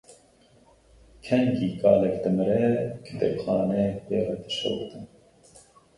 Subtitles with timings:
[1.25, 2.67] Kengî kalek dimire
[3.05, 4.99] kitêbxaneyek pê re dişewite.